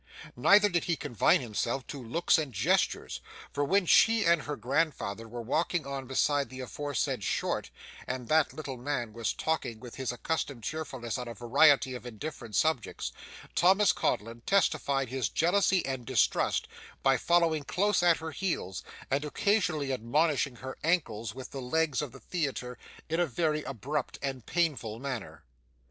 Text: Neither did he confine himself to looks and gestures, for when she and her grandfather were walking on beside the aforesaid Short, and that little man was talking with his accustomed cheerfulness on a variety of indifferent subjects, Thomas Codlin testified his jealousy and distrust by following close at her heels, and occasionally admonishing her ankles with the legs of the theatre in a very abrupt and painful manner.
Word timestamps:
Neither 0.35 0.67
did 0.67 0.85
he 0.85 0.95
confine 0.95 1.41
himself 1.41 1.85
to 1.85 2.01
looks 2.03 2.39
and 2.39 2.51
gestures, 2.53 3.21
for 3.53 3.63
when 3.63 3.85
she 3.85 4.25
and 4.25 4.41
her 4.41 4.55
grandfather 4.55 5.27
were 5.27 5.43
walking 5.43 5.85
on 5.85 6.07
beside 6.07 6.49
the 6.49 6.59
aforesaid 6.59 7.23
Short, 7.23 7.69
and 8.07 8.27
that 8.27 8.51
little 8.51 8.77
man 8.77 9.13
was 9.13 9.31
talking 9.31 9.79
with 9.79 9.97
his 9.97 10.11
accustomed 10.11 10.63
cheerfulness 10.63 11.19
on 11.19 11.27
a 11.27 11.35
variety 11.35 11.93
of 11.93 12.07
indifferent 12.07 12.55
subjects, 12.55 13.11
Thomas 13.53 13.93
Codlin 13.93 14.41
testified 14.47 15.09
his 15.09 15.29
jealousy 15.29 15.85
and 15.85 16.03
distrust 16.03 16.67
by 17.03 17.15
following 17.17 17.61
close 17.61 18.01
at 18.01 18.17
her 18.17 18.31
heels, 18.31 18.81
and 19.11 19.23
occasionally 19.23 19.93
admonishing 19.93 20.55
her 20.55 20.79
ankles 20.83 21.35
with 21.35 21.51
the 21.51 21.61
legs 21.61 22.01
of 22.01 22.11
the 22.11 22.19
theatre 22.19 22.75
in 23.07 23.19
a 23.19 23.27
very 23.27 23.61
abrupt 23.65 24.17
and 24.23 24.47
painful 24.47 24.97
manner. 24.99 25.43